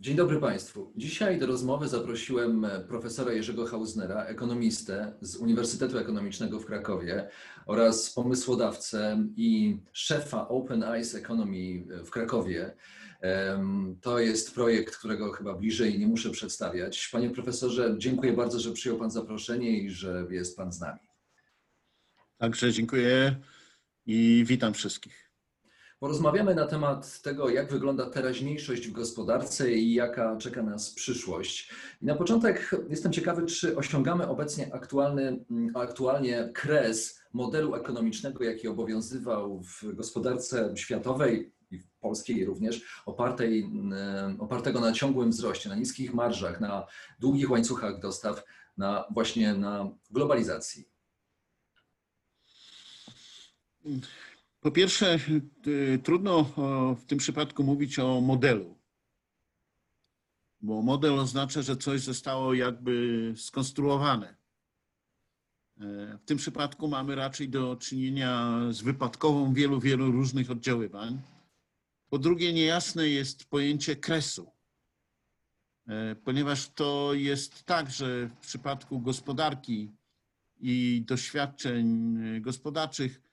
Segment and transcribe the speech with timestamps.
[0.00, 0.92] Dzień dobry Państwu.
[0.96, 7.28] Dzisiaj do rozmowy zaprosiłem profesora Jerzego Hausnera, ekonomistę z Uniwersytetu Ekonomicznego w Krakowie
[7.66, 12.76] oraz pomysłodawcę i szefa Open Eyes Economy w Krakowie.
[14.00, 17.08] To jest projekt, którego chyba bliżej nie muszę przedstawiać.
[17.12, 21.00] Panie profesorze, dziękuję bardzo, że przyjął Pan zaproszenie i że jest Pan z nami.
[22.38, 23.36] Także dziękuję
[24.06, 25.29] i witam wszystkich.
[26.00, 31.70] Porozmawiamy na temat tego, jak wygląda teraźniejszość w gospodarce i jaka czeka nas przyszłość.
[32.02, 35.44] I na początek jestem ciekawy, czy osiągamy obecnie aktualny,
[35.74, 43.70] aktualnie kres modelu ekonomicznego, jaki obowiązywał w gospodarce światowej i w polskiej również, opartej,
[44.38, 46.86] opartego na ciągłym wzroście, na niskich marżach, na
[47.18, 48.44] długich łańcuchach dostaw,
[48.76, 50.88] na właśnie na globalizacji.
[54.60, 55.18] Po pierwsze,
[55.66, 56.44] y, trudno
[56.94, 58.78] w tym przypadku mówić o modelu,
[60.60, 64.36] bo model oznacza, że coś zostało jakby skonstruowane.
[65.80, 71.20] E, w tym przypadku mamy raczej do czynienia z wypadkową wielu, wielu różnych oddziaływań.
[72.08, 74.52] Po drugie, niejasne jest pojęcie kresu,
[75.86, 79.90] e, ponieważ to jest tak, że w przypadku gospodarki
[80.60, 83.29] i doświadczeń gospodarczych Y,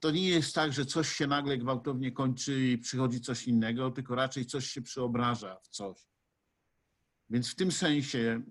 [0.00, 4.14] to nie jest tak, że coś się nagle gwałtownie kończy i przychodzi coś innego, tylko
[4.14, 6.08] raczej coś się przeobraża w coś.
[7.30, 8.42] Więc w tym sensie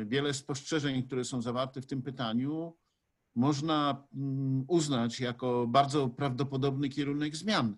[0.00, 2.76] y, wiele spostrzeżeń, które są zawarte w tym pytaniu,
[3.34, 7.76] można mm, uznać jako bardzo prawdopodobny kierunek zmian,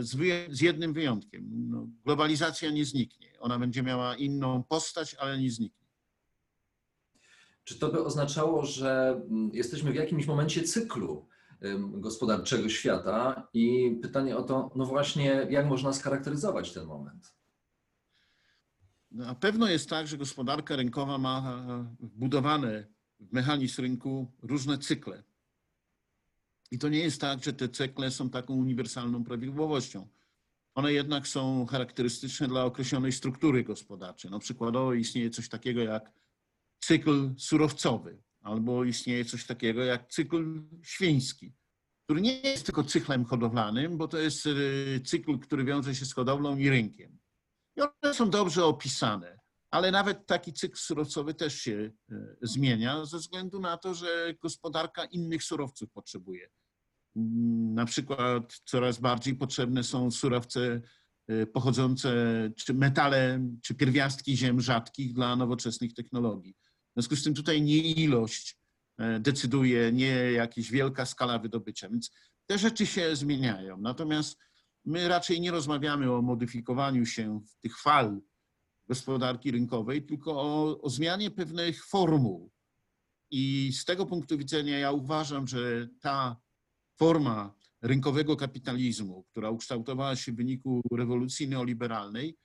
[0.00, 1.48] z, jednym wyjątkiem.
[1.70, 3.40] No, globalizacja nie zniknie.
[3.40, 5.86] Ona będzie miała inną postać, ale nie zniknie.
[7.64, 11.28] Czy to by oznaczało, że mm, jesteśmy w jakimś momencie cyklu?
[11.78, 13.48] Gospodarczego świata.
[13.54, 17.34] I pytanie o to, no właśnie, jak można scharakteryzować ten moment?
[19.10, 21.58] Na pewno jest tak, że gospodarka rynkowa ma
[22.00, 22.86] wbudowane
[23.20, 25.22] w mechanizm rynku różne cykle.
[26.70, 30.08] I to nie jest tak, że te cykle są taką uniwersalną prawidłowością.
[30.74, 34.30] One jednak są charakterystyczne dla określonej struktury gospodarczej.
[34.30, 36.12] Na przykładowo istnieje coś takiego jak
[36.80, 41.52] cykl surowcowy albo istnieje coś takiego jak cykl świński,
[42.04, 46.14] który nie jest tylko cyklem hodowlanym, bo to jest y, cykl, który wiąże się z
[46.14, 47.18] hodowlą i rynkiem.
[47.76, 49.38] I one są dobrze opisane,
[49.70, 51.92] ale nawet taki cykl surowcowy też się y,
[52.42, 56.48] zmienia ze względu na to, że gospodarka innych surowców potrzebuje.
[57.74, 60.80] Na przykład coraz bardziej potrzebne są surowce
[61.30, 62.10] y, pochodzące,
[62.56, 66.56] czy metale, czy pierwiastki ziem rzadkich dla nowoczesnych technologii.
[66.96, 68.56] W związku z tym tutaj nie ilość
[68.98, 72.10] e, decyduje, nie jakaś wielka skala wydobycia, więc
[72.46, 73.80] te rzeczy się zmieniają.
[73.80, 74.38] Natomiast
[74.84, 78.20] my raczej nie rozmawiamy o modyfikowaniu się tych fal
[78.88, 82.50] gospodarki rynkowej, tylko o, o zmianie pewnych formuł.
[83.30, 86.36] I z tego punktu widzenia ja uważam, że ta
[86.98, 92.36] forma rynkowego kapitalizmu, która ukształtowała się w wyniku rewolucji neoliberalnej,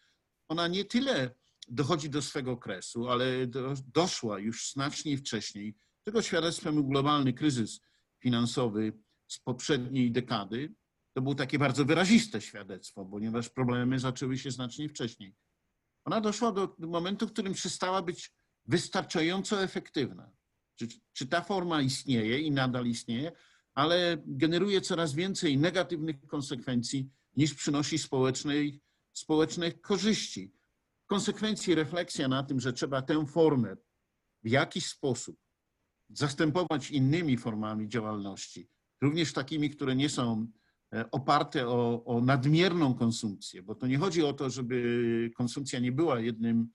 [0.47, 1.35] ona nie tyle
[1.71, 5.75] dochodzi do swego kresu, ale do, doszła już znacznie wcześniej.
[6.03, 7.81] Tego świadectwem był globalny kryzys
[8.19, 8.93] finansowy
[9.27, 10.73] z poprzedniej dekady.
[11.13, 15.35] To było takie bardzo wyraziste świadectwo, ponieważ problemy zaczęły się znacznie wcześniej.
[16.05, 18.31] Ona doszła do momentu, w którym przestała być
[18.65, 20.31] wystarczająco efektywna.
[20.75, 23.31] Czy, czy ta forma istnieje i nadal istnieje,
[23.73, 28.81] ale generuje coraz więcej negatywnych konsekwencji niż przynosi społecznej,
[29.13, 30.53] społecznych korzyści
[31.11, 33.75] konsekwencji refleksja na tym, że trzeba tę formę
[34.43, 35.37] w jakiś sposób
[36.09, 38.69] zastępować innymi formami działalności,
[39.01, 40.47] również takimi, które nie są
[40.93, 45.91] e, oparte o, o, nadmierną konsumpcję, bo to nie chodzi o to, żeby konsumpcja nie
[45.91, 46.69] była jednym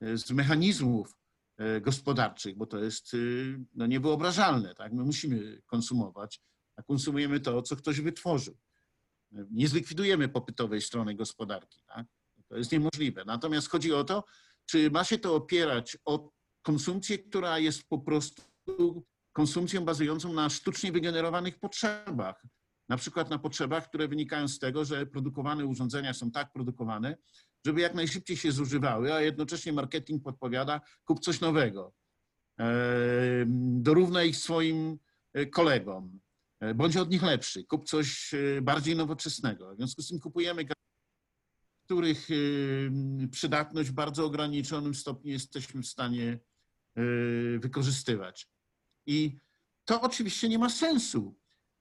[0.00, 1.16] e, z mechanizmów
[1.56, 3.16] e, gospodarczych, bo to jest
[3.74, 4.74] no, niewyobrażalne.
[4.74, 4.92] Tak?
[4.92, 6.40] My musimy konsumować,
[6.76, 8.56] a konsumujemy to, co ktoś wytworzył.
[9.30, 11.82] Nie zlikwidujemy popytowej strony gospodarki.
[11.86, 12.06] Tak?
[12.54, 13.24] To jest niemożliwe.
[13.26, 14.24] Natomiast chodzi o to,
[14.66, 16.30] czy ma się to opierać o
[16.62, 18.42] konsumpcję, która jest po prostu
[19.32, 22.42] konsumpcją bazującą na sztucznie wygenerowanych potrzebach.
[22.88, 27.16] Na przykład na potrzebach, które wynikają z tego, że produkowane urządzenia są tak produkowane,
[27.66, 31.94] żeby jak najszybciej się zużywały, a jednocześnie marketing podpowiada, kup coś nowego.
[32.60, 32.66] E,
[33.80, 34.98] Dorównaj ich swoim
[35.32, 36.20] e, kolegom,
[36.60, 39.74] e, bądź od nich lepszy, kup coś bardziej nowoczesnego.
[39.74, 40.64] W związku z tym kupujemy
[41.84, 42.28] których
[43.30, 46.38] przydatność w bardzo ograniczonym stopniu jesteśmy w stanie
[47.58, 48.48] wykorzystywać.
[49.06, 49.38] I
[49.84, 51.38] to oczywiście nie ma sensu.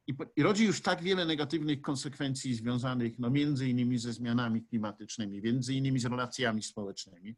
[0.08, 5.42] I, I rodzi już tak wiele negatywnych konsekwencji związanych no, między innymi ze zmianami klimatycznymi,
[5.42, 7.36] między innymi z relacjami społecznymi,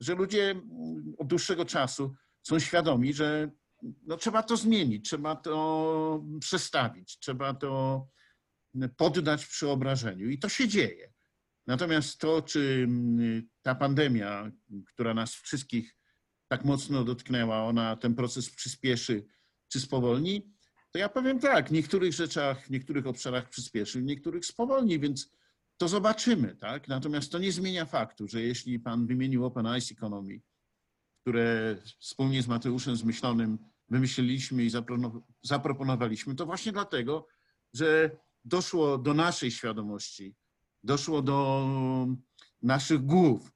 [0.00, 0.62] że ludzie
[1.18, 3.50] od dłuższego czasu są świadomi, że
[4.06, 8.06] no, trzeba to zmienić, trzeba to przestawić, trzeba to
[8.96, 10.30] poddać przeobrażeniu.
[10.30, 11.13] I to się dzieje.
[11.66, 14.52] Natomiast to, czy mm, ta pandemia,
[14.86, 15.96] która nas wszystkich
[16.48, 19.26] tak mocno dotknęła, ona ten proces przyspieszy
[19.68, 20.54] czy spowolni,
[20.94, 25.30] to ja powiem tak, w niektórych rzeczach, w niektórych obszarach przyspieszy, w niektórych spowolni, więc
[25.76, 26.88] to zobaczymy, tak?
[26.88, 30.40] Natomiast to nie zmienia faktu, że jeśli pan wymienił Open Eyes Economy,
[31.20, 33.58] które wspólnie z Mateuszem Zmyślonym
[33.88, 34.70] wymyśliliśmy i
[35.42, 37.26] zaproponowaliśmy, to właśnie dlatego,
[37.72, 38.10] że
[38.44, 40.34] doszło do naszej świadomości,
[40.84, 41.66] doszło do
[42.62, 43.52] naszych głów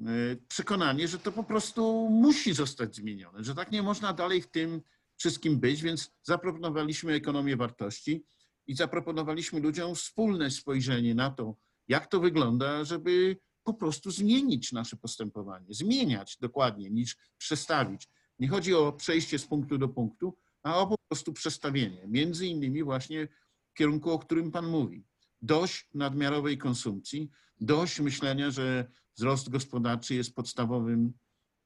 [0.00, 0.04] e,
[0.48, 4.82] przekonanie, że to po prostu musi zostać zmienione, że tak nie można dalej w tym
[5.16, 8.24] wszystkim być, więc zaproponowaliśmy ekonomię wartości
[8.66, 11.56] i zaproponowaliśmy ludziom wspólne spojrzenie na to,
[11.88, 18.08] jak to wygląda, żeby po prostu zmienić nasze postępowanie, zmieniać dokładnie, niż przestawić.
[18.38, 22.82] Nie chodzi o przejście z punktu do punktu, a o po prostu przestawienie, między innymi
[22.82, 23.28] właśnie
[23.70, 25.04] w kierunku, o którym Pan mówi.
[25.42, 31.12] Dość nadmiarowej konsumpcji, dość myślenia, że wzrost gospodarczy jest podstawowym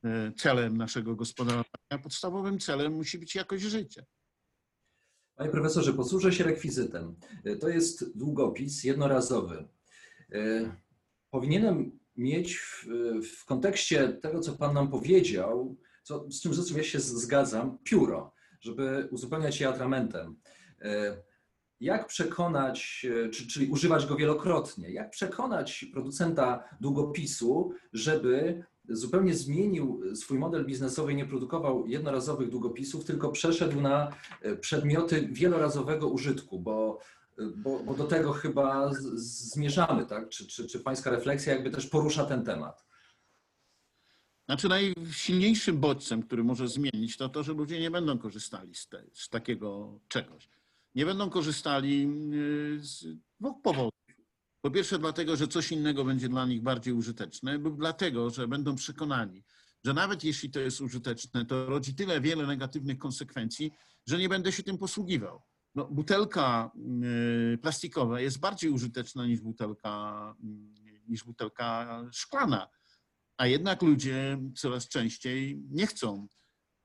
[0.05, 1.99] e, celem naszego gospodarowania.
[2.03, 4.05] Podstawowym celem musi być jakość życia.
[5.37, 7.17] Panie profesorze, posłużę się rekwizytem.
[7.45, 9.69] E, to jest długopis jednorazowy.
[10.33, 10.77] E,
[11.31, 12.87] powinienem mieć w,
[13.23, 18.33] w, kontekście tego, co Pan nam powiedział, co, z czym zresztą ja się zgadzam, pióro,
[18.61, 20.37] żeby uzupełniać je atramentem.
[21.85, 30.17] E, jak przekonać, e, czyli używać go wielokrotnie, jak przekonać producenta długopisu, żeby zupełnie zmienił
[30.17, 34.11] swój model biznesowy i nie produkował jednorazowych długopisów, tylko przeszedł na
[34.43, 36.99] e, przedmioty wielorazowego użytku, bo
[37.57, 40.29] bo, bo do tego chyba zmierzamy, tak?
[40.29, 42.85] Czy, czy, czy pańska refleksja jakby też porusza ten temat?
[44.47, 49.05] Znaczy najsilniejszym bodźcem, który może zmienić, to to, że ludzie nie będą korzystali z, te,
[49.13, 50.49] z takiego czegoś.
[50.95, 53.07] Nie będą korzystali y, z
[53.41, 53.95] dwóch powodów.
[54.61, 58.75] Po pierwsze dlatego, że coś innego będzie dla nich bardziej użyteczne lub dlatego, że będą
[58.75, 59.45] przekonani,
[59.85, 63.71] że nawet jeśli to jest użyteczne, to rodzi tyle wiele negatywnych konsekwencji,
[64.07, 65.43] że nie będę się tym posługiwał
[65.75, 66.71] no, butelka
[67.55, 72.69] y, plastikowa jest bardziej użyteczna niż butelka, y, niż butelka szklana.
[73.37, 76.29] A jednak ludzie coraz częściej nie chcą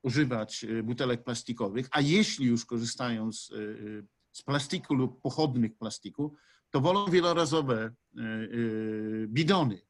[0.02, 3.52] używać y, butelek plastikowych, a jeśli już korzystają z,
[4.32, 6.34] z plastiku lub pochodnych plastiku,
[6.70, 7.94] to wolą wielorazowe
[9.26, 9.82] bidony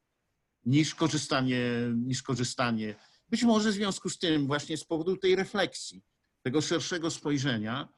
[0.65, 1.63] niż korzystanie,
[1.97, 2.95] niż korzystanie.
[3.29, 6.03] Być może w związku z tym, właśnie z powodu tej refleksji,
[6.43, 7.89] tego szerszego spojrzenia,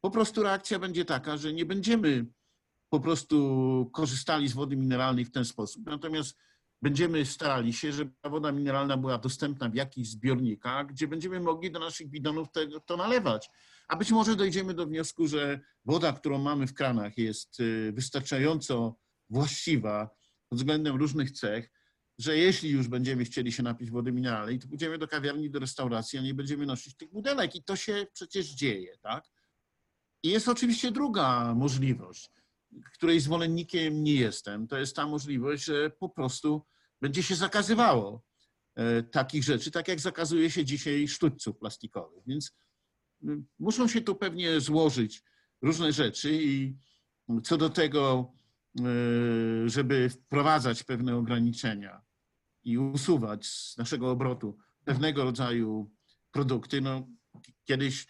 [0.00, 2.26] po prostu reakcja będzie taka, że nie będziemy
[2.88, 5.86] po prostu korzystali z wody mineralnej w ten sposób.
[5.86, 6.36] Natomiast
[6.82, 11.70] będziemy starali się, żeby ta woda mineralna była dostępna w jakichś zbiornikach, gdzie będziemy mogli
[11.70, 12.48] do naszych bidonów
[12.86, 13.50] to nalewać.
[13.88, 18.96] A być może dojdziemy do wniosku, że woda, którą mamy w kranach, jest y, wystarczająco
[19.30, 20.10] właściwa
[20.48, 21.70] pod względem różnych cech,
[22.18, 26.18] że jeśli już będziemy chcieli się napić wody mineralnej, to pójdziemy do kawiarni, do restauracji,
[26.18, 27.56] a nie będziemy nosić tych butelek.
[27.56, 29.24] I to się przecież dzieje, tak?
[30.22, 32.30] I jest oczywiście druga możliwość,
[32.94, 34.68] której zwolennikiem nie jestem.
[34.68, 36.66] To jest ta możliwość, że po prostu
[37.00, 38.22] będzie się zakazywało
[38.74, 42.24] e, takich rzeczy, tak jak zakazuje się dzisiaj sztućców plastikowych.
[42.26, 42.52] Więc
[43.58, 45.22] muszą się tu pewnie złożyć
[45.62, 46.76] różne rzeczy i
[47.44, 48.32] co do tego,
[48.80, 48.82] e,
[49.68, 52.02] żeby wprowadzać pewne ograniczenia
[52.64, 55.90] i usuwać z naszego obrotu pewnego rodzaju
[56.30, 57.08] produkty, no
[57.64, 58.06] kiedyś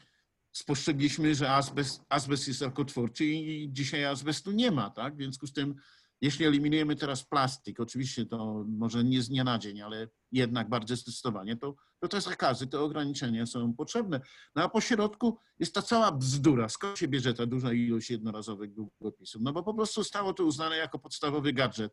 [0.53, 5.15] spostrzegliśmy, że azbest, azbest jest rakotwórczy i dzisiaj azbestu nie ma, tak?
[5.15, 5.75] W związku z tym,
[6.21, 10.97] jeśli eliminujemy teraz plastik, oczywiście to może nie z dnia na dzień, ale jednak bardzo
[10.97, 14.21] zdecydowanie, to, to te zakazy, te ograniczenia są potrzebne.
[14.55, 16.69] No a po środku jest ta cała bzdura.
[16.69, 19.43] Skąd się bierze ta duża ilość jednorazowych długopisów?
[19.43, 21.93] No bo po prostu stało to uznane jako podstawowy gadżet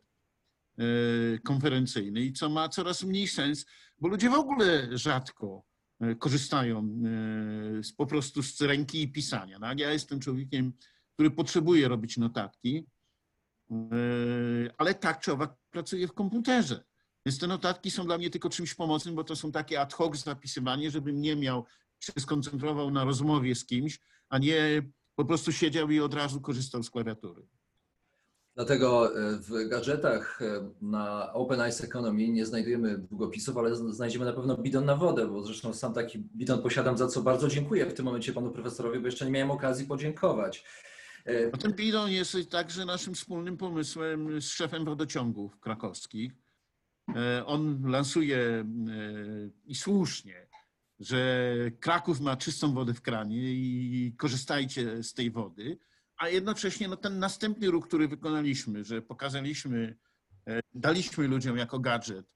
[0.78, 0.84] e,
[1.38, 3.66] konferencyjny i co ma coraz mniej sens,
[3.98, 5.64] bo ludzie w ogóle rzadko
[6.18, 9.60] korzystają e, z, po prostu z ręki i pisania.
[9.60, 9.78] Tak?
[9.78, 10.72] Ja jestem człowiekiem
[11.18, 12.86] który potrzebuje robić notatki,
[13.70, 13.74] e,
[14.78, 16.84] ale tak czy owak pracuje w komputerze.
[17.26, 20.16] Więc te notatki są dla mnie tylko czymś pomocnym, bo to są takie ad hoc
[20.16, 21.64] zapisywanie, żebym nie miał
[22.00, 24.82] się skoncentrował na rozmowie z kimś, a nie
[25.14, 27.46] po prostu siedział i od razu korzystał z klawiatury.
[28.58, 34.32] Dlatego e, w gadżetach e, na Open Eyes Economy nie znajdujemy długopisów, ale znajdziemy na
[34.32, 37.94] pewno bidon na wodę, bo zresztą sam taki bidon posiadam, za co bardzo dziękuję w
[37.94, 40.64] tym momencie panu profesorowi, bo jeszcze nie miałem okazji podziękować.
[41.26, 46.32] E, A ten bidon jest także naszym wspólnym pomysłem z szefem wodociągów krakowskich.
[47.46, 48.64] On lansuje
[49.66, 50.46] i słusznie,
[51.00, 51.46] że
[51.80, 55.78] Kraków ma czystą wodę w kranie i korzystajcie z tej wody
[56.18, 59.98] a jednocześnie no, ten następny ruch, który wykonaliśmy, że pokazaliśmy,
[60.48, 62.26] e, daliśmy ludziom jako gadżet,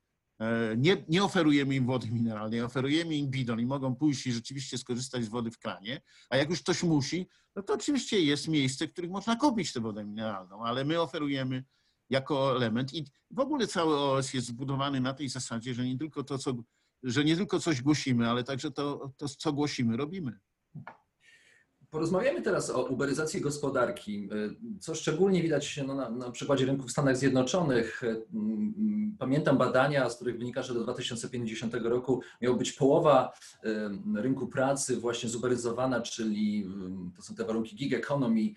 [0.41, 4.79] e, nie, nie oferujemy im wody mineralnej, oferujemy im bidon i mogą pójść i rzeczywiście
[4.79, 8.89] skorzystać z wody w kranie, a jak już ktoś musi, no to oczywiście jest miejsce,
[8.89, 11.65] w których można kupić tę wodę mineralną, ale my oferujemy
[12.11, 16.25] jako element i w ogóle cały OS jest zbudowany na tej zasadzie, że nie tylko
[16.25, 16.55] to, co,
[17.03, 20.41] że nie tylko coś głosimy, ale także to, to co głosimy, robimy.
[21.93, 24.29] Porozmawiamy teraz o uberyzacji gospodarki,
[24.81, 28.03] co szczególnie widać no, na, na, przykładzie rynku w Stanach Zjednoczonych.
[29.19, 33.33] Pamiętam badania, z których wynika, że do 2050 roku miała być połowa
[34.15, 36.69] rynku pracy właśnie zuberyzowana, czyli
[37.17, 38.55] to są te warunki gig economy,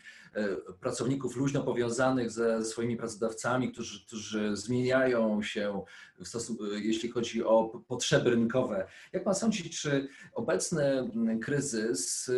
[0.80, 5.82] pracowników luźno powiązanych ze swoimi pracodawcami, którzy, którzy zmieniają się,
[6.76, 8.88] jeśli chodzi o potrzeby rynkowe.
[9.14, 11.12] Jak pan sądzi, czy obecny
[11.42, 12.32] kryzys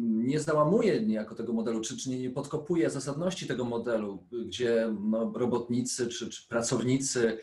[0.00, 6.08] nie załamuje niejako tego modelu, czy, czy nie podkopuje zasadności tego modelu, gdzie no, robotnicy
[6.08, 7.38] czy, czy pracownicy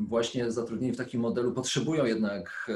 [0.00, 2.70] właśnie zatrudnieni w takim modelu potrzebują jednak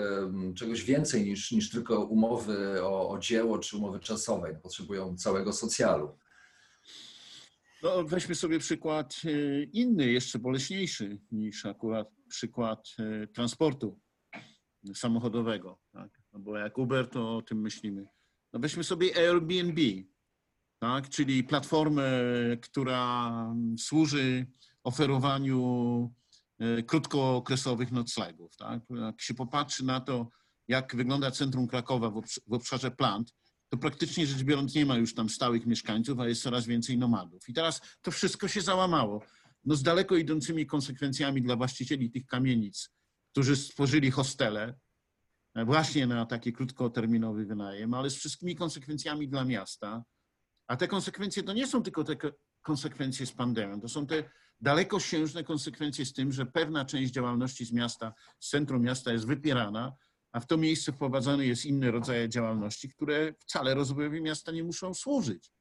[0.55, 4.55] czegoś więcej niż, niż tylko umowy o, o dzieło czy umowy czasowej.
[4.63, 6.19] Potrzebują całego socjalu.
[7.83, 13.99] No, weźmy sobie przykład e, inny, jeszcze boleśniejszy niż akurat przykład e, transportu
[14.95, 15.79] samochodowego.
[15.93, 16.23] Tak?
[16.33, 18.07] No bo jak Uber, to o tym myślimy.
[18.53, 19.81] No weźmy sobie Airbnb,
[20.79, 21.09] tak?
[21.09, 22.11] czyli platformę,
[22.63, 23.33] która
[23.79, 24.47] służy
[24.85, 26.15] oferowaniu
[26.59, 28.57] e, krótkookresowych noclegów.
[28.57, 28.83] Tak?
[28.91, 30.31] Jak się popatrzy na to,
[30.69, 32.11] jak wygląda centrum Krakowa
[32.47, 33.35] w obszarze plant,
[33.69, 37.49] to praktycznie rzecz biorąc nie ma już tam stałych mieszkańców, a jest coraz więcej nomadów.
[37.49, 39.23] I teraz to wszystko się załamało.
[39.65, 42.91] No z daleko idącymi konsekwencjami dla właścicieli tych kamienic,
[43.33, 44.75] którzy stworzyli hostele,
[45.65, 50.05] właśnie na taki krótkoterminowy wynajem, ale z wszystkimi konsekwencjami dla miasta.
[50.67, 52.17] A te konsekwencje to nie są tylko te
[52.63, 57.73] konsekwencje z pandemią, to są te dalekosiężne konsekwencje z tym, że pewna część działalności z
[57.73, 59.93] miasta, z centrum miasta jest wypierana,
[60.33, 64.95] a w to miejsce wprowadzany jest inny rodzaj działalności, które wcale rozwojowi miasta nie muszą
[64.95, 65.53] służyć.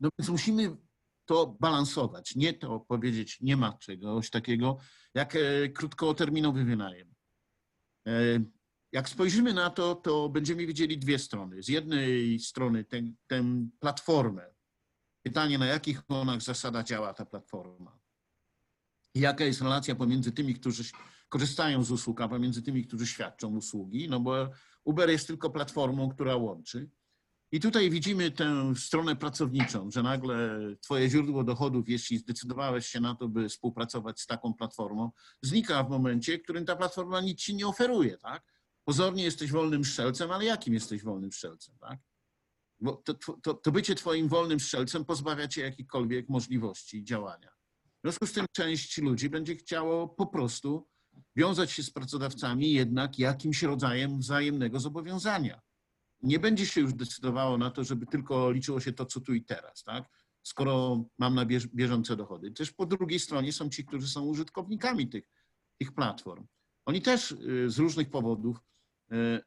[0.00, 0.76] No więc musimy
[1.24, 4.78] to balansować, nie to powiedzieć, nie ma czegoś takiego
[5.14, 7.14] jak e, krótkoterminowy wynajem.
[8.92, 11.62] Jak spojrzymy na to, to będziemy widzieli dwie strony.
[11.62, 12.84] Z jednej strony
[13.26, 13.44] tę
[13.78, 14.54] platformę.
[15.22, 17.98] Pytanie, na jakich onach zasadach działa ta platforma.
[19.14, 20.84] I jaka jest relacja pomiędzy tymi, którzy
[21.28, 24.50] korzystają z usług, a pomiędzy tymi, którzy świadczą usługi, no bo
[24.84, 26.90] Uber jest tylko platformą, która łączy.
[27.52, 33.14] I tutaj widzimy tę stronę pracowniczą, że nagle twoje źródło dochodów, jeśli zdecydowałeś się na
[33.14, 35.10] to, by współpracować z taką platformą,
[35.42, 38.59] znika w momencie, w którym ta platforma nic ci nie oferuje, tak?
[38.90, 41.98] Pozornie jesteś wolnym strzelcem, ale jakim jesteś wolnym strzelcem, tak?
[42.80, 47.50] Bo to, to, to bycie twoim wolnym strzelcem pozbawia cię jakichkolwiek możliwości działania.
[47.84, 50.88] W związku z tym część ludzi będzie chciało po prostu
[51.36, 55.60] wiązać się z pracodawcami jednak jakimś rodzajem wzajemnego zobowiązania.
[56.22, 59.44] Nie będzie się już decydowało na to, żeby tylko liczyło się to, co tu i
[59.44, 60.08] teraz, tak?
[60.42, 62.50] skoro mam na bieżące dochody.
[62.50, 65.24] Też po drugiej stronie są ci, którzy są użytkownikami tych,
[65.78, 66.46] tych platform.
[66.84, 68.60] Oni też y, z różnych powodów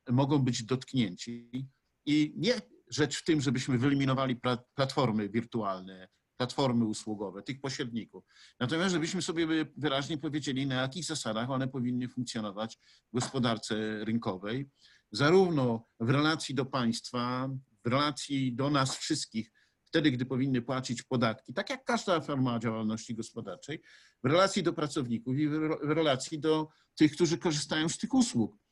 [0.09, 1.67] mogą być dotknięci.
[2.05, 2.53] I nie
[2.89, 4.35] rzecz w tym, żebyśmy wyeliminowali
[4.75, 8.23] platformy wirtualne, platformy usługowe, tych pośredników.
[8.59, 12.77] Natomiast żebyśmy sobie wyraźnie powiedzieli, na jakich zasadach one powinny funkcjonować
[13.11, 14.69] w gospodarce rynkowej,
[15.11, 17.49] zarówno w relacji do państwa,
[17.85, 19.51] w relacji do nas wszystkich,
[19.83, 23.81] wtedy, gdy powinny płacić podatki, tak jak każda forma działalności gospodarczej,
[24.23, 28.62] w relacji do pracowników i w relacji do tych, którzy korzystają z tych usług.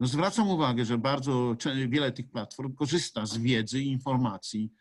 [0.00, 1.56] No zwracam uwagę, że bardzo
[1.88, 4.72] wiele tych platform korzysta z wiedzy i informacji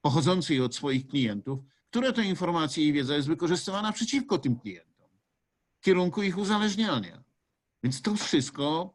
[0.00, 1.58] pochodzącej od swoich klientów,
[1.90, 5.08] które to informacje i wiedza jest wykorzystywana przeciwko tym klientom
[5.80, 7.24] w kierunku ich uzależniania.
[7.82, 8.94] Więc to wszystko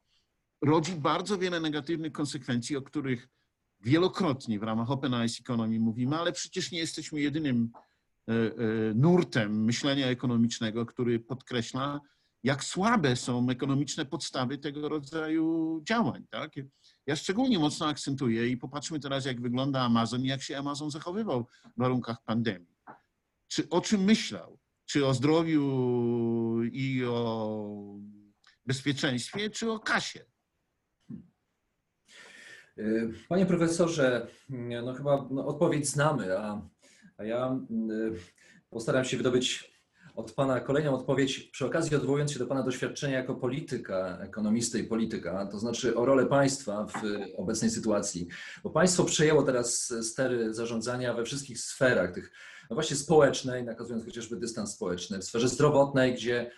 [0.61, 3.29] rodzi bardzo wiele negatywnych konsekwencji, o których
[3.79, 7.71] wielokrotnie w ramach Open Eyes Economy mówimy, ale przecież nie jesteśmy jedynym
[8.27, 8.53] e, e,
[8.95, 11.99] nurtem myślenia ekonomicznego, który podkreśla,
[12.43, 16.25] jak słabe są ekonomiczne podstawy tego rodzaju działań.
[16.29, 16.51] Tak?
[17.07, 21.47] Ja szczególnie mocno akcentuję i popatrzmy teraz, jak wygląda Amazon i jak się Amazon zachowywał
[21.77, 22.77] w warunkach pandemii.
[23.47, 24.59] Czy o czym myślał?
[24.85, 27.75] Czy o zdrowiu i o
[28.65, 30.25] bezpieczeństwie, czy o kasie?
[33.29, 34.27] Panie profesorze,
[34.83, 36.69] no chyba no odpowiedź znamy, a,
[37.17, 37.59] a ja
[37.91, 38.19] y,
[38.69, 39.70] postaram się wydobyć
[40.15, 44.83] od Pana kolejną odpowiedź, przy okazji odwołując się do Pana doświadczenia jako polityka, ekonomisty i
[44.83, 47.01] polityka, to znaczy o rolę państwa w
[47.37, 48.27] obecnej sytuacji.
[48.63, 52.31] Bo państwo przejęło teraz stery zarządzania we wszystkich sferach, tych
[52.69, 56.51] no właśnie społecznej, nakazując chociażby dystans społeczny, w sferze zdrowotnej, gdzie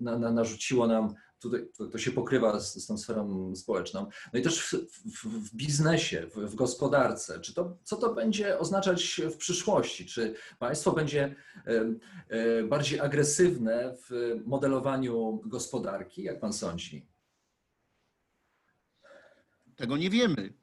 [0.00, 4.06] na, narzuciło nam tutaj to, to się pokrywa z, z tą sferą społeczną.
[4.32, 4.72] No i też w,
[5.16, 7.40] w, w biznesie, w, w, gospodarce.
[7.40, 10.06] Czy to, co to będzie oznaczać w przyszłości?
[10.06, 11.34] Czy państwo będzie
[12.28, 17.06] e, bardziej agresywne w modelowaniu gospodarki, jak pan sądzi?
[19.76, 20.54] Tego nie wiemy.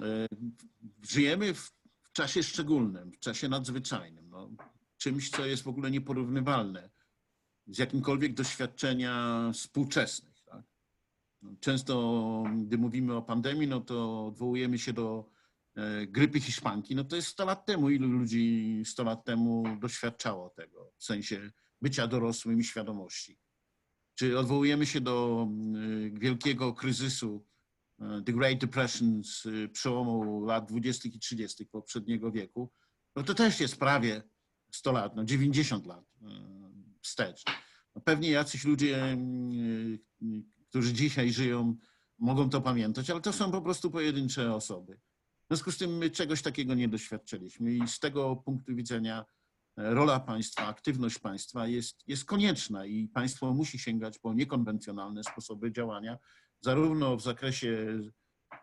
[0.00, 0.26] E,
[1.08, 1.72] żyjemy w
[2.12, 4.30] czasie szczególnym, w czasie nadzwyczajnym.
[4.30, 4.50] No,
[4.96, 6.90] czymś, co jest w ogóle nieporównywalne
[7.68, 10.42] z jakimkolwiek doświadczenia współczesnych.
[10.44, 10.62] Tak?
[11.42, 15.30] No, często, gdy mówimy o pandemii, no to odwołujemy się do
[15.76, 16.94] e, grypy hiszpanki.
[16.94, 17.90] No to jest 100 lat temu.
[17.90, 23.38] Ilu ludzi 100 lat temu doświadczało tego w sensie bycia dorosłym i świadomości?
[24.14, 27.46] Czy odwołujemy się do e, wielkiego kryzysu,
[28.00, 31.08] e, The Great Depression z przełomu lat 20.
[31.08, 31.66] i 30.
[31.66, 32.72] poprzedniego wieku?
[33.16, 34.22] No to też jest prawie
[34.72, 36.04] 100 lat, no 90 lat
[37.08, 37.44] wstecz.
[37.94, 39.98] No pewnie jacyś ludzie, mm,
[40.68, 41.76] którzy dzisiaj żyją,
[42.18, 45.00] mogą to pamiętać, ale to są po prostu pojedyncze osoby.
[45.44, 49.24] W związku z tym my czegoś takiego nie doświadczyliśmy i z tego punktu widzenia
[49.76, 55.72] e, rola państwa, aktywność państwa jest, jest konieczna i państwo musi sięgać po niekonwencjonalne sposoby
[55.72, 56.18] działania,
[56.60, 58.00] zarówno w zakresie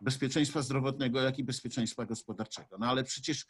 [0.02, 2.78] bezpieczeństwa zdrowotnego, jak i bezpieczeństwa gospodarczego.
[2.80, 3.46] No ale przecież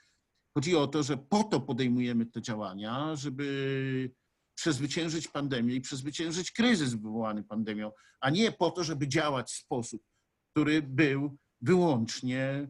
[0.54, 4.12] chodzi o to, że po to podejmujemy te działania, żeby
[4.56, 10.04] przezwyciężyć pandemię i przezwyciężyć kryzys wywołany pandemią, a nie po to, żeby działać w sposób,
[10.52, 12.68] który był wyłącznie e,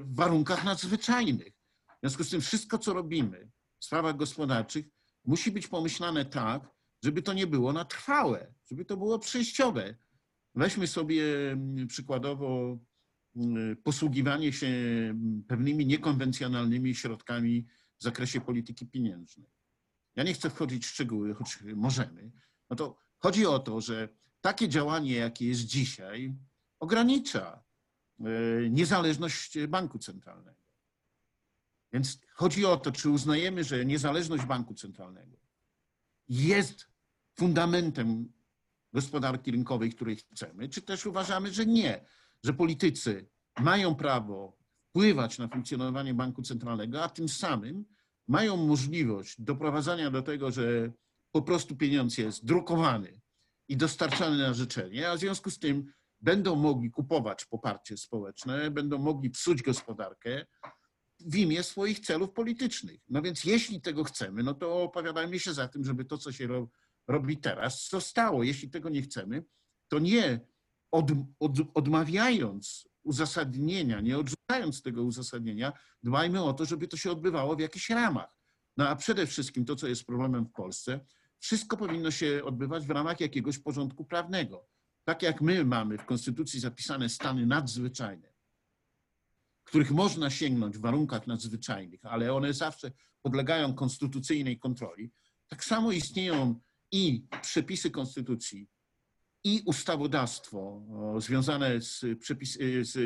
[0.00, 1.52] w warunkach nadzwyczajnych.
[1.88, 4.86] W związku z tym wszystko, co robimy w sprawach gospodarczych,
[5.24, 6.70] musi być pomyślane tak,
[7.04, 9.96] żeby to nie było na trwałe, żeby to było przejściowe.
[10.54, 12.78] Weźmy sobie mm, przykładowo
[13.36, 17.66] mm, posługiwanie się mm, pewnymi niekonwencjonalnymi środkami
[17.98, 19.55] w zakresie polityki pieniężnej
[20.16, 22.30] ja nie chcę wchodzić w szczegóły, choć możemy,
[22.70, 24.08] no to chodzi o to, że
[24.40, 26.34] takie działanie, jakie jest dzisiaj,
[26.80, 27.64] ogranicza
[28.20, 28.24] e,
[28.70, 30.66] niezależność banku centralnego.
[31.92, 35.36] Więc chodzi o to, czy uznajemy, że niezależność banku centralnego
[36.28, 36.88] jest
[37.34, 38.32] fundamentem
[38.92, 42.04] gospodarki rynkowej, której chcemy, czy też uważamy, że nie,
[42.44, 47.84] że politycy mają prawo wpływać na funkcjonowanie banku centralnego, a tym samym
[48.28, 50.92] mają możliwość doprowadzania do tego, że
[51.32, 53.20] po prostu pieniądz jest drukowany
[53.68, 58.98] i dostarczany na życzenie, a w związku z tym będą mogli kupować poparcie społeczne, będą
[58.98, 60.46] mogli psuć gospodarkę
[61.20, 63.00] w imię swoich celów politycznych.
[63.08, 66.68] No więc jeśli tego chcemy, no to opowiadajmy się za tym, żeby to, co się
[67.08, 68.42] robi teraz, zostało.
[68.42, 69.44] Jeśli tego nie chcemy,
[69.88, 70.40] to nie
[70.90, 71.10] od,
[71.40, 77.60] od, odmawiając uzasadnienia, nie odrzucając tego uzasadnienia, dbajmy o to, żeby to się odbywało w
[77.60, 78.36] jakichś ramach.
[78.76, 81.00] No a przede wszystkim to, co jest problemem w Polsce,
[81.38, 84.68] wszystko powinno się odbywać w ramach jakiegoś porządku prawnego.
[85.04, 88.32] Tak jak my mamy w Konstytucji zapisane stany nadzwyczajne,
[89.64, 92.90] których można sięgnąć w warunkach nadzwyczajnych, ale one zawsze
[93.22, 95.12] podlegają konstytucyjnej kontroli,
[95.48, 96.60] tak samo istnieją
[96.92, 98.68] i przepisy Konstytucji,
[99.46, 100.82] i ustawodawstwo
[101.18, 102.98] związane z, przepis, z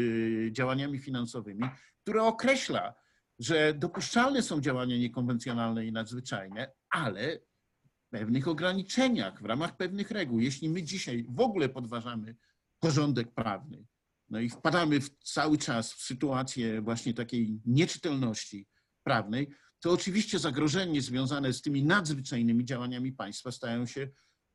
[0.52, 1.64] działaniami finansowymi,
[2.02, 2.94] które określa,
[3.38, 7.38] że dopuszczalne są działania niekonwencjonalne i nadzwyczajne, ale
[7.84, 10.40] w pewnych ograniczeniach, w ramach pewnych reguł.
[10.40, 12.36] Jeśli my dzisiaj w ogóle podważamy
[12.78, 13.86] porządek prawny,
[14.28, 18.66] no i wpadamy w cały czas w sytuację właśnie takiej nieczytelności
[19.02, 19.50] prawnej,
[19.80, 24.08] to oczywiście zagrożenie związane z tymi nadzwyczajnymi działaniami państwa stają się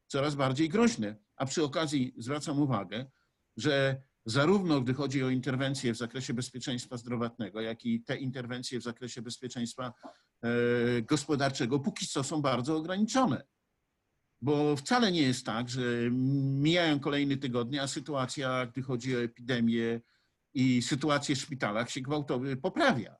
[0.07, 1.24] coraz bardziej groźne.
[1.35, 3.05] A przy okazji zwracam uwagę,
[3.57, 8.83] że zarówno gdy chodzi o interwencje w zakresie bezpieczeństwa zdrowotnego, jak i te interwencje w
[8.83, 9.93] zakresie bezpieczeństwa
[10.43, 10.49] e,
[11.01, 13.43] gospodarczego, póki co są bardzo ograniczone.
[14.41, 15.81] Bo wcale nie jest tak, że
[16.61, 20.01] mijają kolejne tygodnie, a sytuacja, gdy chodzi o epidemię,
[20.55, 23.15] i sytuację w szpitalach się gwałtownie poprawia.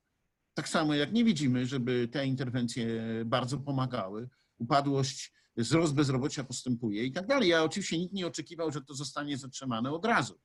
[0.53, 4.29] Tak samo jak nie widzimy, żeby te interwencje bardzo pomagały.
[4.57, 7.49] Upadłość, wzrost bezrobocia postępuje i tak dalej.
[7.49, 10.39] Ja oczywiście nikt nie oczekiwał, że to zostanie zatrzymane od razu.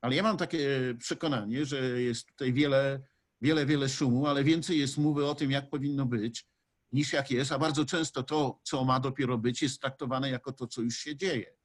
[0.00, 3.02] Ale ja mam takie przekonanie, że jest tutaj wiele,
[3.40, 6.46] wiele, wiele szumu, ale więcej jest mowy o tym, jak powinno być,
[6.92, 10.66] niż jak jest, a bardzo często to, co ma dopiero być, jest traktowane jako to,
[10.66, 11.56] co już się dzieje.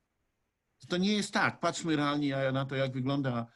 [0.90, 1.60] To nie jest tak.
[1.60, 3.48] Patrzmy realnie na to, jak wygląda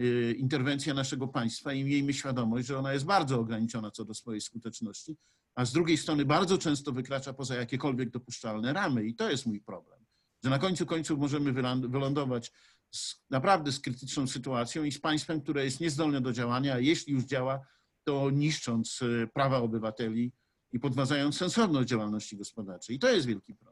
[0.00, 4.40] y, interwencja naszego państwa i miejmy świadomość, że ona jest bardzo ograniczona co do swojej
[4.40, 5.16] skuteczności,
[5.54, 9.60] a z drugiej strony bardzo często wykracza poza jakiekolwiek dopuszczalne ramy i to jest mój
[9.60, 10.00] problem.
[10.44, 11.52] Że na końcu końców możemy
[11.88, 12.52] wylądować
[12.90, 17.12] z, naprawdę z krytyczną sytuacją i z państwem, które jest niezdolne do działania, a jeśli
[17.12, 17.60] już działa,
[18.04, 20.32] to niszcząc y, prawa obywateli
[20.72, 22.96] i podważając sensowność działalności gospodarczej.
[22.96, 23.69] I to jest wielki problem.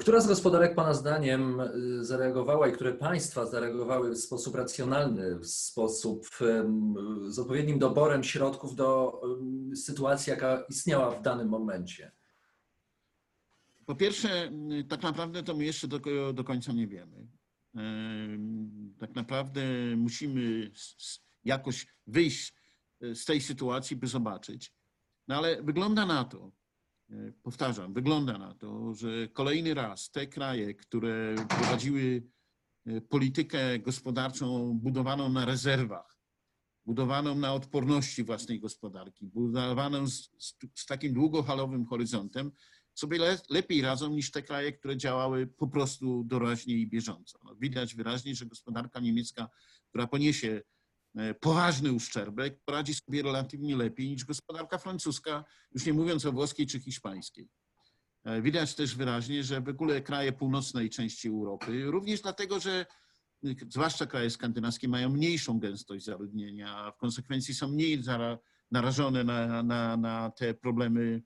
[0.00, 5.46] Która z gospodarek Pana zdaniem y, zareagowała i które państwa zareagowały w sposób racjonalny, w
[5.46, 6.26] sposób
[7.28, 9.20] z odpowiednim doborem środków do
[9.74, 12.12] sytuacji, jaka istniała w danym momencie?
[13.86, 14.52] Po pierwsze,
[14.88, 15.98] tak naprawdę to my jeszcze do,
[16.32, 17.28] do końca nie wiemy.
[18.98, 19.62] Tak naprawdę
[19.96, 20.70] musimy
[21.44, 22.54] jakoś wyjść
[23.00, 24.74] z tej sytuacji, by zobaczyć.
[25.28, 26.52] No ale wygląda na to,
[27.42, 32.22] powtarzam, wygląda na to, że kolejny raz te kraje, które prowadziły
[32.86, 36.18] e, politykę gospodarczą budowaną na rezerwach,
[36.86, 42.52] budowaną na odporności własnej gospodarki, budowaną z, z, z takim długofalowym horyzontem,
[42.94, 47.38] sobie le, lepiej radzą niż te kraje, które działały po prostu doraźnie i bieżąco.
[47.44, 49.48] No, widać wyraźnie, że gospodarka niemiecka,
[49.90, 50.77] która poniesie E,
[51.40, 56.80] poważny uszczerbek, poradzi sobie relatywnie lepiej niż gospodarka francuska, już nie mówiąc o włoskiej czy
[56.80, 57.48] hiszpańskiej.
[58.24, 62.86] E, widać też wyraźnie, że w ogóle kraje północnej części Europy, również dlatego, że
[63.68, 68.02] zwłaszcza kraje skandynawskie mają mniejszą gęstość zaludnienia, a w konsekwencji są mniej
[68.70, 71.22] narażone na, na, na te problemy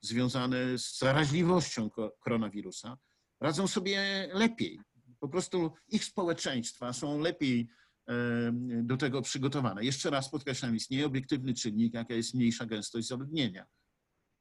[0.00, 2.98] związane z zaraźliwością koronawirusa,
[3.40, 4.80] radzą sobie lepiej.
[5.20, 7.68] Po prostu ich społeczeństwa są lepiej
[8.82, 9.84] do tego przygotowane.
[9.84, 13.66] Jeszcze raz podkreślam, istnieje obiektywny czynnik, jaka jest mniejsza gęstość zaludnienia.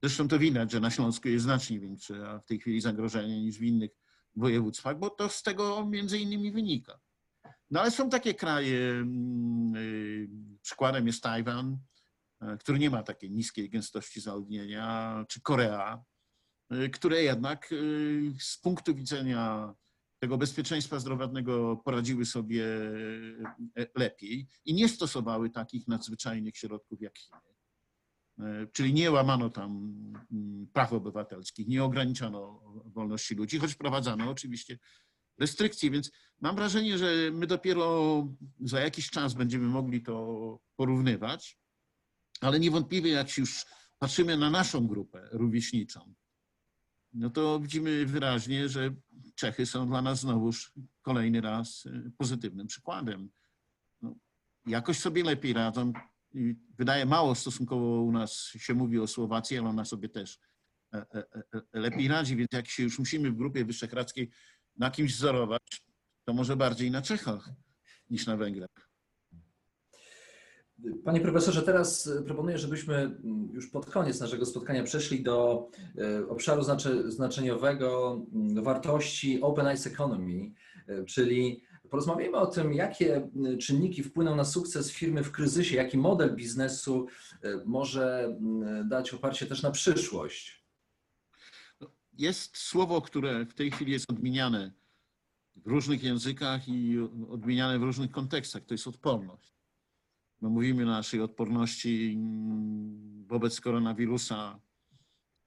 [0.04, 3.58] Zresztą to widać, że na Śląsku jest znacznie większe, a w tej chwili zagrożenie niż
[3.58, 3.92] w innych
[4.36, 7.00] województwach, bo to z tego między innymi wynika.
[7.72, 9.06] No ale są takie kraje,
[9.76, 10.30] y,
[10.62, 11.78] przykładem jest Tajwan,
[12.42, 16.04] e, który nie ma takiej niskiej gęstości zaludnienia, czy Korea,
[16.74, 19.74] y, które jednak y, z punktu widzenia
[20.24, 22.66] tego bezpieczeństwa zdrowotnego poradziły sobie
[23.78, 27.40] e, lepiej i nie stosowały takich nadzwyczajnych środków jak Chiny.
[28.40, 29.72] E, czyli nie łamano tam
[30.32, 34.80] mm, praw obywatelskich, nie ograniczano wolności ludzi, choć wprowadzano oczywiście
[35.40, 38.28] restrykcje, więc mam wrażenie, że my dopiero
[38.60, 41.60] za jakiś czas będziemy mogli to porównywać,
[42.42, 43.66] ale niewątpliwie jak już
[44.00, 46.14] patrzymy na naszą grupę rówieśniczą,
[47.14, 48.96] no to widzimy wyraźnie, że
[49.36, 53.30] Czechy są dla nas znowuż kolejny raz y, pozytywnym przykładem.
[54.02, 54.16] No,
[54.66, 55.94] jakoś sobie lepiej radzą.
[56.78, 60.40] Wydaje mało stosunkowo u nas się mówi o Słowacji, ale ona sobie też
[60.94, 61.24] e, e,
[61.74, 64.30] e, lepiej radzi, więc jak się już musimy w grupie wyszehradzkiej
[64.78, 65.84] na kimś wzorować,
[66.26, 67.50] to może bardziej na Czechach
[68.10, 68.93] niż na Węgrach.
[71.04, 76.28] Panie profesorze, teraz e, proponuję, żebyśmy mm, już pod koniec naszego spotkania przeszli do e,
[76.28, 76.64] obszaru
[77.06, 80.52] znaczeniowego mm, wartości Open Eyes Economy,
[80.88, 85.98] e, czyli porozmawiamy o tym, jakie mm, czynniki wpłyną na sukces firmy w kryzysie, jaki
[85.98, 87.08] model biznesu
[87.66, 88.38] może
[88.86, 90.64] dać oparcie też na przyszłość.
[92.18, 94.72] Jest słowo, które w tej chwili jest odmieniane
[95.56, 96.98] w różnych językach i
[97.30, 98.64] odmieniane w różnych kontekstach.
[98.66, 99.53] To jest odporność.
[100.44, 102.18] My mówimy o naszej odporności
[103.28, 104.60] wobec koronawirusa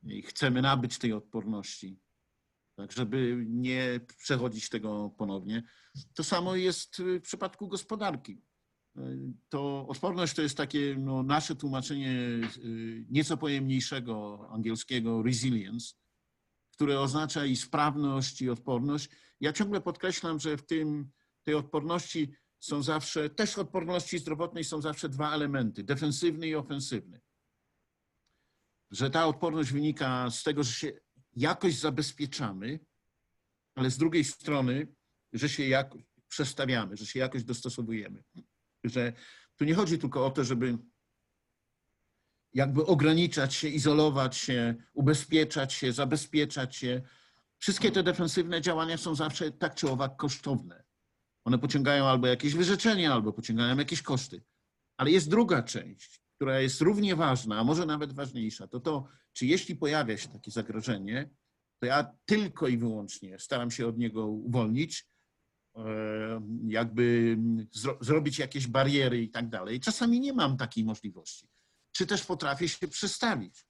[0.03, 2.01] i chcemy nabyć tej odporności,
[2.77, 5.63] tak żeby nie przechodzić tego ponownie.
[6.15, 8.43] To samo jest w przypadku gospodarki.
[9.49, 15.95] To odporność to jest takie no, nasze tłumaczenie y, nieco pojemniejszego angielskiego resilience,
[16.73, 19.09] które oznacza i sprawność, i odporność.
[19.41, 21.11] Ja ciągle podkreślam, że w tym,
[21.43, 22.33] tej odporności
[22.67, 27.21] są zawsze, też odporności zdrowotnej są zawsze dwa elementy, defensywny i ofensywny.
[28.91, 30.93] Że ta odporność wynika z tego, że się
[31.37, 32.81] jakoś zabezpieczamy,
[33.75, 34.89] ale z drugiej strony,
[35.33, 38.25] że się jakoś przestawiamy, że się jakoś dostosowujemy.
[38.85, 39.13] Że
[39.57, 40.79] tu nie chodzi tylko o to, żeby
[42.53, 47.03] jakby ograniczać się, izolować się, ubezpieczać się, zabezpieczać się.
[47.59, 50.86] Wszystkie te defensywne działania są zawsze tak czy owak kosztowne
[51.47, 54.43] One pociągają albo jakieś wyrzeczenia, albo pociągają jakieś koszty.
[54.97, 58.69] Ale jest druga część, która jest równie ważna, a może nawet ważniejsza.
[58.69, 61.31] To to, czy jeśli pojawia się takie zagrożenie,
[61.81, 65.07] to ja tylko i wyłącznie staram się od niego uwolnić,
[65.77, 65.83] e,
[66.67, 67.37] jakby
[67.73, 69.81] zro, zrobić jakieś bariery i tak dalej.
[69.81, 71.49] Czasami nie mam takiej możliwości.
[71.93, 73.67] Czy też potrafię się przestawić.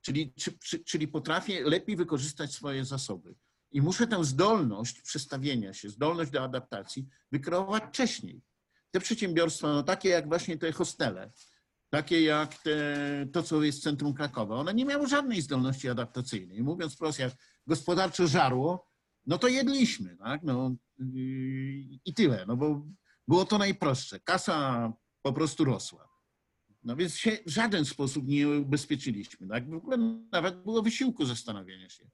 [0.00, 3.34] Czyli, czy, czy, czyli potrafię lepiej wykorzystać swoje zasoby.
[3.76, 8.42] I muszę tę zdolność przestawienia się, zdolność do adaptacji wykreować wcześniej.
[8.90, 11.32] Te przedsiębiorstwa, no takie jak właśnie te hostele,
[11.90, 12.96] takie jak te,
[13.32, 16.62] to, co jest centrum Krakowa, one nie miały żadnej zdolności adaptacyjnej.
[16.62, 17.32] Mówiąc wprost, jak
[17.66, 18.90] gospodarczo żarło,
[19.26, 20.42] no to jedliśmy, tak?
[20.42, 22.86] No, yy, I tyle, no bo
[23.28, 24.20] było to najprostsze.
[24.20, 26.08] Kasa po prostu rosła.
[26.82, 29.48] No więc się w żaden sposób nie ubezpieczyliśmy.
[29.48, 29.70] Tak?
[29.70, 29.98] W ogóle
[30.32, 32.10] nawet było wysiłku zastanowienia się.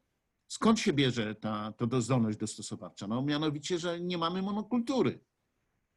[0.52, 3.06] Skąd się bierze ta, ta zdolność dostosowawcza?
[3.06, 5.24] No mianowicie, że nie mamy monokultury,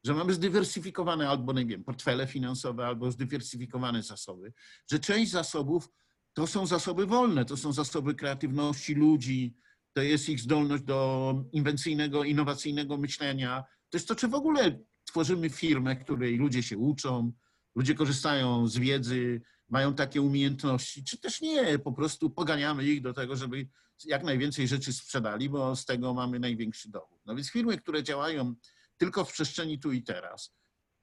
[0.06, 4.54] że mamy zdywersyfikowane albo, nie wiem, portfele finansowe, albo zdywersyfikowane zasoby,
[4.91, 5.89] że część zasobów
[6.34, 9.56] to są zasoby wolne, to są zasoby kreatywności ludzi,
[9.94, 13.63] to jest ich zdolność do inwencyjnego, innowacyjnego myślenia.
[13.89, 17.32] To jest to, czy w ogóle tworzymy firmę, której ludzie się uczą,
[17.76, 23.13] ludzie korzystają z wiedzy, mają takie umiejętności, czy też nie, po prostu poganiamy ich do
[23.13, 23.67] tego, żeby
[24.06, 27.21] jak najwięcej rzeczy sprzedali, bo z tego mamy największy dochód.
[27.25, 28.56] No więc firmy, które działają
[28.97, 30.56] tylko w przestrzeni tu i teraz,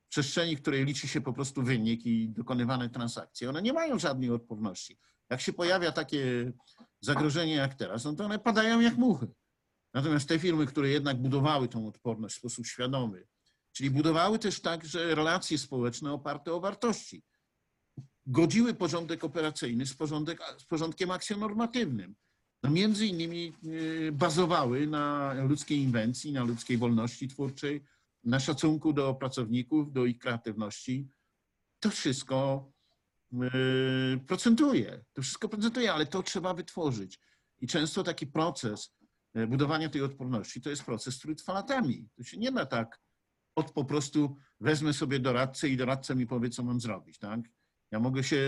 [0.07, 3.99] w przestrzeni, w której liczy się po prostu wynik i dokonywane transakcje, one nie mają
[3.99, 4.99] żadnej odporności.
[5.31, 6.53] Jak się pojawia takie
[7.01, 9.27] zagrożenie jak teraz, no to one padają jak muchy.
[9.95, 13.27] Natomiast te firmy, które jednak budowały tą odporność w sposób świadomy,
[13.73, 17.23] czyli budowały też także relacje społeczne oparte o wartości,
[18.27, 22.15] godziły porządek operacyjny z, porządek, z porządkiem akcjonormatywnym,
[22.63, 27.85] no między innymi y, bazowały na ludzkiej inwencji, na ludzkiej wolności twórczej,
[28.25, 31.09] na szacunku do pracowników, do ich kreatywności.
[31.81, 32.71] To wszystko
[33.33, 37.21] y, procentuje, to wszystko procentuje, ale to trzeba wytworzyć.
[37.61, 38.95] I często taki proces
[39.37, 42.09] y, budowania tej odporności to jest proces, który trwa latami.
[42.17, 43.01] To się nie da tak
[43.57, 47.19] od po prostu wezmę sobie doradcę i doradca mi powie, co mam zrobić.
[47.19, 47.41] Tak?
[47.93, 48.41] Ja mogę się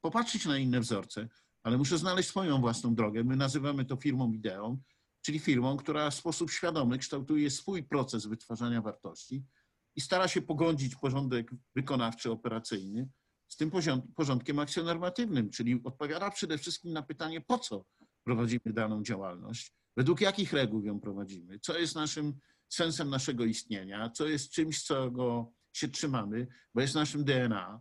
[0.00, 1.28] popatrzeć na inne wzorce,
[1.62, 3.24] ale muszę znaleźć swoją własną drogę.
[3.24, 4.78] My nazywamy to firmą ideą,
[5.22, 9.44] czyli firmą, która w sposób świadomy kształtuje swój proces wytwarzania wartości
[9.96, 13.08] i stara się pogodzić porządek wykonawczy, operacyjny
[13.48, 13.70] z tym
[14.16, 17.84] porządkiem akcjonormatywnym, czyli odpowiada przede wszystkim na pytanie, po co
[18.24, 22.34] prowadzimy daną działalność, według jakich reguł ją prowadzimy, co jest naszym
[22.68, 27.80] sensem naszego istnienia, co jest czymś, co go się trzymamy, bo jest naszym DNA,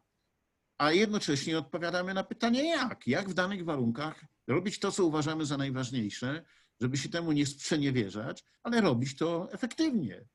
[0.79, 3.07] a jednocześnie odpowiadamy na pytanie jak.
[3.07, 6.45] Jak w danych warunkach robić to, co uważamy za najważniejsze,
[6.81, 10.25] żeby się temu nie sprzeniewierzać, ale robić to efektywnie.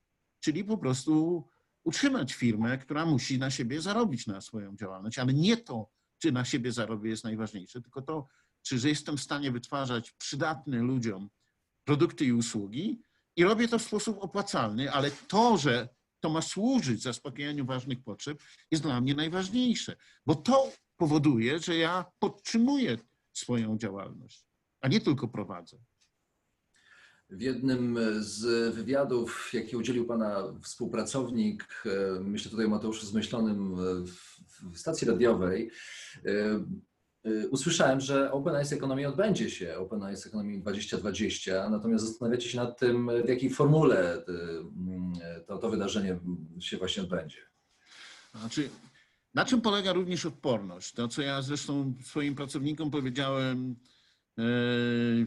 [0.41, 1.45] Czyli po prostu
[1.85, 6.45] utrzymać firmę, która musi na siebie zarobić na swoją działalność, ale nie to, czy na
[6.45, 8.27] siebie zarobię jest najważniejsze, tylko to,
[8.63, 11.31] czy że jestem w stanie wytwarzać przydatne ludziom
[11.85, 13.03] produkty i usługi
[13.37, 15.89] i robię to w sposób opłacalny, ale to, że
[16.25, 22.05] to ma służyć zaspokajaniu ważnych potrzeb, jest dla mnie najważniejsze, bo to powoduje, że ja
[22.19, 22.99] podtrzymuję
[23.33, 24.47] swoją działalność,
[24.81, 25.77] a nie tylko prowadzę.
[27.31, 31.85] W jednym z wywiadów, jaki udzielił Pana współpracownik,
[32.21, 33.77] myślę tutaj o Mateuszu Zmyślonym
[34.73, 35.71] w stacji radiowej,
[36.27, 36.65] Y,
[37.51, 42.79] usłyszałem, że Open Eyes Economy odbędzie się, Open Eyes Economy 2020, natomiast zastanawiacie się nad
[42.79, 44.21] tym, w jakiej formule y,
[45.41, 46.19] y, to, to wydarzenie
[46.61, 47.39] się właśnie odbędzie.
[48.35, 48.71] Znaczy,
[49.35, 50.93] na czym polega również odporność?
[50.93, 53.77] To, co ja zresztą swoim pracownikom powiedziałem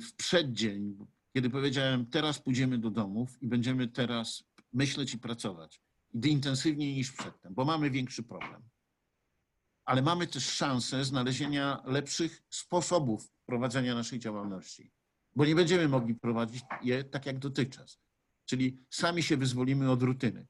[0.02, 0.98] w przeddzień,
[1.34, 5.82] kiedy powiedziałem, teraz pójdziemy do domów i będziemy teraz myśleć i pracować.
[6.24, 8.62] Intensywniej niż przedtem, bo mamy większy problem
[9.88, 14.92] ale mamy też szansę znalezienia lepszych sposobów prowadzenia naszej działalności,
[15.36, 18.00] bo nie będziemy mogli prowadzić je tak jak dotychczas.
[18.46, 20.48] Czyli sami się wyzwolimy od rutyny.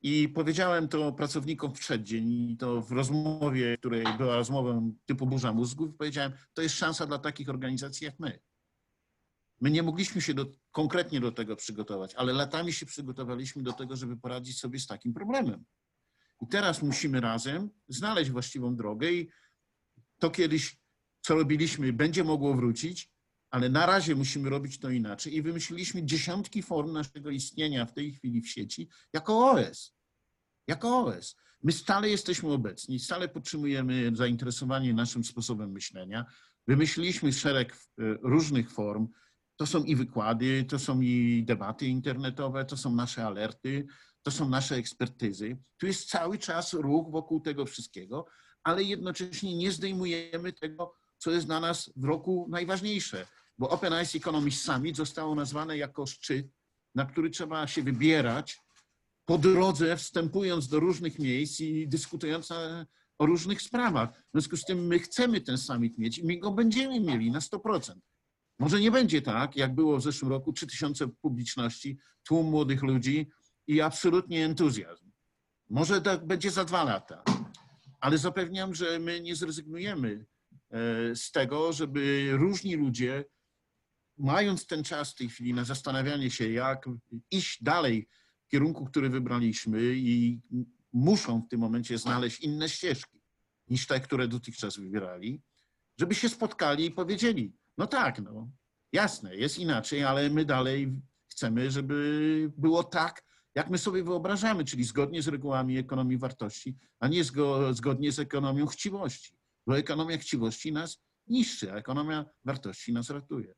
[0.00, 5.52] I powiedziałem to pracownikom w przeddzień i to w rozmowie, której była rozmową typu burza
[5.52, 8.38] mózgów, powiedziałem, to jest szansa dla takich organizacji jak my.
[9.60, 13.96] My nie mogliśmy się do, konkretnie do tego przygotować, ale latami się przygotowaliśmy do tego,
[13.96, 15.64] żeby poradzić sobie z takim problemem.
[16.42, 19.28] I teraz musimy razem znaleźć właściwą drogę i
[20.18, 20.76] to kiedyś,
[21.20, 23.10] co robiliśmy, będzie mogło wrócić,
[23.50, 25.36] ale na razie musimy robić to inaczej.
[25.36, 29.94] I wymyśliliśmy dziesiątki form naszego istnienia w tej chwili w sieci jako OS.
[30.68, 31.36] Jako OS.
[31.62, 36.24] My stale jesteśmy obecni, stale podtrzymujemy zainteresowanie naszym sposobem myślenia.
[36.66, 37.76] Wymyśliliśmy szereg e,
[38.22, 39.08] różnych form
[39.56, 43.86] To są i wykłady, to są i debaty internetowe, to są nasze alerty,
[44.22, 45.56] to są nasze ekspertyzy.
[45.78, 48.26] Tu jest cały czas ruch wokół tego wszystkiego,
[48.64, 53.26] ale jednocześnie nie zdejmujemy tego, co jest dla nas w roku najważniejsze,
[53.58, 56.46] bo Open Eyes Economics Summit zostało nazwane jako szczyt,
[56.94, 58.58] na który trzeba się wybierać
[59.24, 62.50] po drodze, wstępując do różnych miejsc i dyskutując
[63.18, 64.10] o różnych sprawach.
[64.12, 67.38] W związku z tym my chcemy ten summit mieć i my go będziemy mieli na
[67.38, 67.92] 100%.
[68.58, 73.30] Może nie będzie tak, jak było w zeszłym roku, 3000 publiczności, tłum młodych ludzi
[73.72, 75.10] i absolutnie entuzjazm.
[75.70, 77.24] Może tak będzie za dwa lata,
[78.00, 80.26] ale zapewniam, że my nie zrezygnujemy
[80.70, 83.24] e, z tego, żeby różni ludzie,
[84.18, 86.88] mając ten czas w tej chwili na zastanawianie się, jak
[87.30, 88.08] iść dalej
[88.46, 90.40] w kierunku, który wybraliśmy i
[90.92, 93.22] muszą w tym momencie znaleźć inne ścieżki
[93.68, 95.42] niż te, które dotychczas wybierali,
[95.98, 98.50] żeby się spotkali i powiedzieli, no tak, no
[98.92, 100.92] jasne, jest inaczej, ale my dalej
[101.30, 107.08] chcemy, żeby było tak, jak my sobie wyobrażamy, czyli zgodnie z regułami ekonomii wartości, a
[107.08, 109.36] nie zgo, zgodnie z ekonomią chciwości.
[109.66, 113.54] Bo ekonomia chciwości nas niszczy, a ekonomia wartości nas ratuje.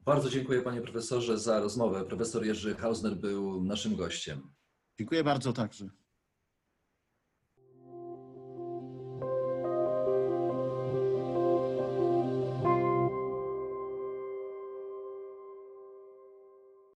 [0.00, 2.04] Bardzo dziękuję panie profesorze za rozmowę.
[2.04, 4.52] Profesor Jerzy Hausner był naszym gościem.
[4.98, 5.88] Dziękuję bardzo także.